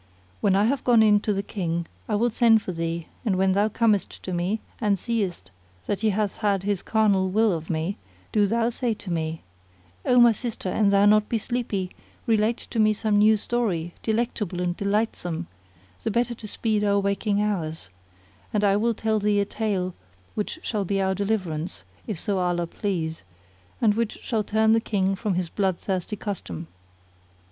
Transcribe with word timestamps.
When 0.39 0.55
I 0.55 0.63
have 0.63 0.83
gone 0.83 1.03
into 1.03 1.31
the 1.31 1.43
King 1.43 1.85
I 2.09 2.15
will 2.15 2.31
send 2.31 2.63
for 2.63 2.71
thee 2.71 3.05
and 3.23 3.35
when 3.35 3.51
thou 3.51 3.69
comest 3.69 4.23
to 4.23 4.33
me 4.33 4.59
and 4.79 4.97
seest 4.97 5.51
that 5.85 6.01
he 6.01 6.09
hath 6.09 6.37
had 6.37 6.63
his 6.63 6.81
carnal 6.81 7.29
will 7.29 7.51
of 7.51 7.69
me, 7.69 7.97
do 8.31 8.47
thou 8.47 8.69
say 8.71 8.95
to 8.95 9.11
me:—O 9.11 10.19
my 10.19 10.31
sister, 10.31 10.69
an 10.69 10.89
thou 10.89 11.05
be 11.19 11.37
not 11.37 11.39
sleepy, 11.39 11.91
relate 12.25 12.57
to 12.71 12.79
me 12.79 12.93
some 12.93 13.19
new 13.19 13.37
story, 13.37 13.93
delectable 14.01 14.59
and 14.59 14.75
delightsome, 14.75 15.45
the 16.01 16.09
better 16.09 16.33
to 16.33 16.47
speed 16.47 16.83
our 16.83 16.99
waking 16.99 17.39
hours;" 17.39 17.89
and 18.51 18.63
I 18.63 18.77
will 18.77 18.95
tell 18.95 19.19
thee 19.19 19.39
a 19.39 19.45
tale 19.45 19.93
which 20.33 20.57
shall 20.63 20.83
be 20.83 20.99
our 20.99 21.13
deliverance, 21.13 21.83
if 22.07 22.17
so 22.17 22.39
Allah 22.39 22.65
please, 22.65 23.21
and 23.79 23.93
which 23.93 24.13
shall 24.17 24.43
turn 24.43 24.71
the 24.71 24.81
King 24.81 25.15
from 25.15 25.35
his 25.35 25.49
blood 25.49 25.77
thirsty 25.77 26.15
custom." 26.15 26.69